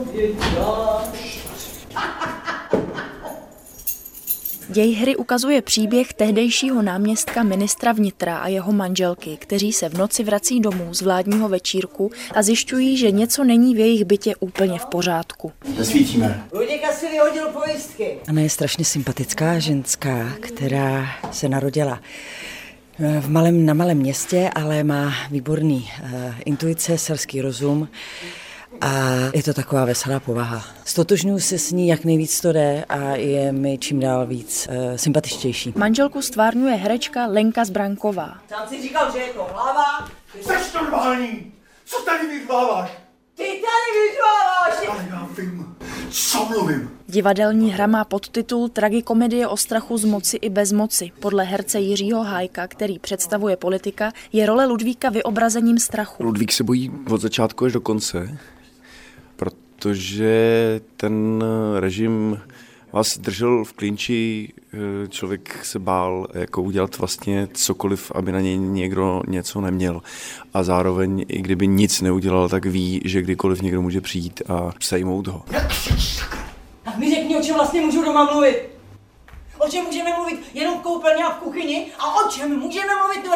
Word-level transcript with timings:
Děj 4.72 4.92
hry 4.92 5.16
ukazuje 5.16 5.62
příběh 5.62 6.12
tehdejšího 6.12 6.82
náměstka 6.82 7.42
ministra 7.42 7.92
vnitra 7.92 8.38
a 8.38 8.48
jeho 8.48 8.72
manželky, 8.72 9.36
kteří 9.36 9.72
se 9.72 9.88
v 9.88 9.98
noci 9.98 10.24
vrací 10.24 10.60
domů 10.60 10.94
z 10.94 11.02
vládního 11.02 11.48
večírku 11.48 12.10
a 12.34 12.42
zjišťují, 12.42 12.96
že 12.96 13.10
něco 13.10 13.44
není 13.44 13.74
v 13.74 13.78
jejich 13.78 14.04
bytě 14.04 14.36
úplně 14.36 14.78
v 14.78 14.86
pořádku. 14.86 15.52
Nesvítíme. 15.78 16.44
Luděka 16.52 16.92
si 16.92 17.08
vyhodil 17.08 17.48
pojistky. 17.48 18.18
Ona 18.28 18.40
je 18.40 18.50
strašně 18.50 18.84
sympatická 18.84 19.58
ženská, 19.58 20.32
která 20.40 21.06
se 21.30 21.48
narodila 21.48 22.00
v 23.20 23.30
malém, 23.30 23.66
na 23.66 23.74
malém 23.74 23.98
městě, 23.98 24.50
ale 24.54 24.84
má 24.84 25.12
výborný 25.30 25.90
uh, 26.02 26.10
intuice, 26.44 26.98
selský 26.98 27.40
rozum 27.40 27.88
a 28.80 29.14
je 29.34 29.42
to 29.42 29.54
taková 29.54 29.84
veselá 29.84 30.20
povaha. 30.20 30.64
Stotožňuji 30.84 31.40
se 31.40 31.58
s 31.58 31.72
ní, 31.72 31.88
jak 31.88 32.04
nejvíc 32.04 32.40
to 32.40 32.52
jde 32.52 32.84
a 32.88 32.98
je 33.16 33.52
mi 33.52 33.78
čím 33.78 34.00
dál 34.00 34.26
víc 34.26 34.68
uh, 34.70 34.96
sympatičtější. 34.96 35.72
Manželku 35.76 36.22
stvárňuje 36.22 36.74
herečka 36.74 37.26
Lenka 37.26 37.64
Zbranková. 37.64 38.38
Sám 38.48 38.68
si 38.68 38.82
říkal, 38.82 39.12
že 39.12 39.18
je 39.18 39.32
to 39.32 39.46
hlava. 39.52 40.08
Jsi 40.40 40.52
normální! 40.74 41.52
Co 41.84 41.96
tady 42.02 42.28
vyzváváš? 42.28 42.90
Ty 43.34 43.42
tady 43.42 43.90
vyzváváš! 44.00 44.88
Ale 44.88 45.08
já 45.10 45.28
vím, 45.38 45.76
co 46.10 46.44
mluvím. 46.44 46.90
Divadelní 47.06 47.70
hra 47.70 47.86
má 47.86 48.04
podtitul 48.04 48.68
Tragikomedie 48.68 49.48
o 49.48 49.56
strachu 49.56 49.98
z 49.98 50.04
moci 50.04 50.36
i 50.36 50.48
bez 50.48 50.72
moci. 50.72 51.10
Podle 51.20 51.44
herce 51.44 51.80
Jiřího 51.80 52.22
Hájka, 52.22 52.68
který 52.68 52.98
představuje 52.98 53.56
politika, 53.56 54.12
je 54.32 54.46
role 54.46 54.66
Ludvíka 54.66 55.10
vyobrazením 55.10 55.78
strachu. 55.78 56.24
Ludvík 56.24 56.52
se 56.52 56.64
bojí 56.64 56.92
od 57.10 57.20
začátku 57.20 57.64
až 57.64 57.72
do 57.72 57.80
konce, 57.80 58.38
protože 59.80 60.80
ten 60.96 61.44
režim 61.78 62.40
vás 62.92 63.18
držel 63.18 63.64
v 63.64 63.72
klinči, 63.72 64.52
člověk 65.08 65.64
se 65.64 65.78
bál 65.78 66.26
jako 66.34 66.62
udělat 66.62 66.98
vlastně 66.98 67.48
cokoliv, 67.52 68.12
aby 68.14 68.32
na 68.32 68.40
něj 68.40 68.58
někdo 68.58 69.22
něco 69.28 69.60
neměl. 69.60 70.02
A 70.54 70.62
zároveň, 70.62 71.24
i 71.28 71.42
kdyby 71.42 71.66
nic 71.66 72.00
neudělal, 72.00 72.48
tak 72.48 72.66
ví, 72.66 73.00
že 73.04 73.22
kdykoliv 73.22 73.62
někdo 73.62 73.82
může 73.82 74.00
přijít 74.00 74.42
a 74.48 74.70
sejmout 74.80 75.26
ho. 75.26 75.42
Tak 76.84 76.98
mi 76.98 77.14
řekni, 77.14 77.36
o 77.36 77.42
čem 77.42 77.54
vlastně 77.54 77.80
můžu 77.80 78.04
doma 78.04 78.32
mluvit. 78.32 78.68
O 79.58 79.68
čem 79.68 79.84
můžeme 79.84 80.10
mluvit 80.16 80.40
jenom 80.54 80.78
v 80.78 80.82
koupelně 80.82 81.24
a 81.24 81.30
v 81.30 81.38
kuchyni 81.38 81.86
a 81.98 82.14
o 82.14 82.28
čem 82.28 82.58
můžeme 82.58 82.92
mluvit. 83.02 83.29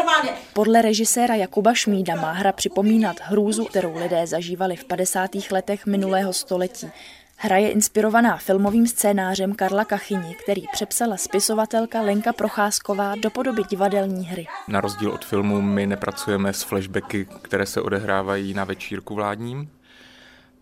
Podle 0.53 0.83
režiséra 0.83 1.35
Jakuba 1.35 1.75
Šmída 1.75 2.15
má 2.15 2.33
hra 2.33 2.53
připomínat 2.53 3.17
hrůzu, 3.23 3.65
kterou 3.65 3.99
lidé 3.99 4.27
zažívali 4.27 4.77
v 4.77 4.85
50. 4.85 5.31
letech 5.51 5.87
minulého 5.87 6.33
století. 6.33 6.91
Hra 7.37 7.57
je 7.57 7.71
inspirovaná 7.71 8.37
filmovým 8.37 8.87
scénářem 8.87 9.55
Karla 9.55 9.85
Kachyni, 9.85 10.37
který 10.43 10.63
přepsala 10.73 11.17
spisovatelka 11.17 12.01
Lenka 12.01 12.33
Procházková 12.33 13.15
do 13.23 13.31
podoby 13.31 13.63
divadelní 13.71 14.27
hry. 14.27 14.47
Na 14.69 14.81
rozdíl 14.81 15.11
od 15.11 15.25
filmu 15.25 15.61
my 15.61 15.87
nepracujeme 15.87 16.53
s 16.53 16.63
flashbacky, 16.63 17.27
které 17.43 17.67
se 17.67 17.81
odehrávají 17.81 18.55
na 18.55 18.65
večírku 18.65 19.15
vládním, 19.15 19.71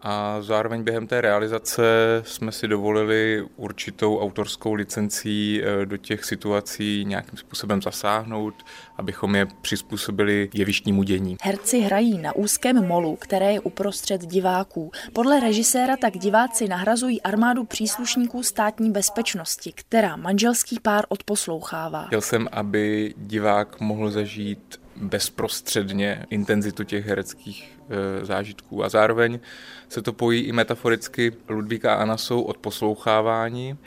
a 0.03 0.43
zároveň 0.43 0.83
během 0.83 1.07
té 1.07 1.21
realizace 1.21 1.83
jsme 2.27 2.53
si 2.53 2.69
dovolili 2.69 3.47
určitou 3.57 4.19
autorskou 4.19 4.75
licencí 4.75 5.63
eh, 5.63 5.87
do 5.87 5.97
těch 5.97 6.25
situací 6.25 7.05
nějakým 7.05 7.39
způsobem 7.39 7.83
zasáhnout, 7.83 8.55
abychom 8.97 9.35
je 9.35 9.47
přizpůsobili 9.63 10.51
jevištnímu 10.55 11.03
dění. 11.03 11.37
Herci 11.43 11.81
hrají 11.81 12.19
na 12.19 12.37
úzkém 12.37 12.87
molu, 12.87 13.17
které 13.17 13.53
je 13.53 13.61
uprostřed 13.61 14.27
diváků. 14.27 14.91
Podle 15.13 15.41
režiséra 15.41 15.97
tak 15.97 16.19
diváci 16.19 16.69
nahrazují 16.69 17.23
armádu 17.23 17.65
příslušníků 17.65 18.43
státní 18.43 18.91
bezpečnosti, 18.91 19.73
která 19.73 20.17
manželský 20.17 20.81
pár 20.81 21.05
odposlouchává. 21.09 22.07
Chtěl 22.07 22.21
jsem, 22.21 22.49
aby 22.53 23.15
divák 23.17 23.81
mohl 23.81 24.11
zažít 24.11 24.82
bezprostředně 25.03 26.27
intenzitu 26.31 26.85
těch 26.85 27.07
hereckých 27.07 27.79
e, 27.91 28.25
zážitků. 28.25 28.85
A 28.85 28.89
zároveň 28.89 29.41
se 29.89 30.03
to 30.03 30.13
pojí 30.13 30.41
i 30.41 30.53
metaforicky. 30.53 31.33
Ludvíka 31.49 31.95
a 31.95 31.97
Anna 32.03 32.17
jsou 32.17 32.43
od 32.43 32.57
poslouchávání, 32.57 33.79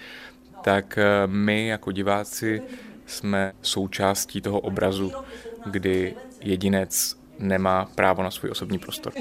tak 0.61 0.97
e, 0.97 1.27
my 1.27 1.67
jako 1.67 1.91
diváci 1.91 2.61
jsme 3.05 3.53
součástí 3.61 4.41
toho 4.41 4.59
obrazu, 4.59 5.11
kdy 5.65 6.15
jedinec 6.41 7.17
nemá 7.39 7.89
právo 7.95 8.23
na 8.23 8.31
svůj 8.31 8.51
osobní 8.51 8.79
prostor. 8.79 9.13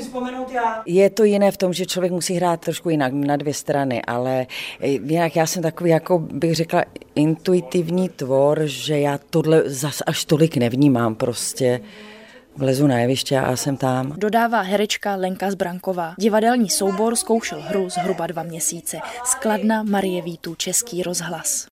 Je 0.87 1.11
to 1.11 1.25
jiné 1.25 1.53
v 1.53 1.57
tom, 1.57 1.73
že 1.73 1.87
člověk 1.87 2.13
musí 2.13 2.35
hrát 2.35 2.61
trošku 2.61 2.91
jinak 2.91 3.13
na 3.13 3.37
dvě 3.37 3.55
strany, 3.55 4.03
ale 4.03 4.47
jinak 4.81 5.37
já 5.37 5.47
jsem 5.47 5.63
takový, 5.63 5.91
jako 5.91 6.19
bych 6.19 6.55
řekla, 6.55 6.85
intuitivní 7.15 8.09
tvor, 8.09 8.63
že 8.65 8.99
já 8.99 9.19
tohle 9.31 9.63
zas 9.67 10.03
až 10.07 10.25
tolik 10.25 10.57
nevnímám 10.57 11.15
prostě. 11.15 11.81
Vlezu 12.57 12.87
na 12.87 12.99
jeviště 12.99 13.39
a 13.39 13.57
jsem 13.57 13.77
tam. 13.77 14.15
Dodává 14.17 14.61
herečka 14.61 15.15
Lenka 15.15 15.51
Zbranková. 15.51 16.15
Divadelní 16.19 16.71
soubor 16.71 17.17
zkoušel 17.17 17.61
hru 17.61 17.89
zhruba 17.91 18.27
dva 18.27 18.43
měsíce. 18.43 18.99
Skladna 19.25 19.83
Marie 19.83 20.23
Vítu, 20.23 20.55
Český 20.55 21.03
rozhlas. 21.03 21.67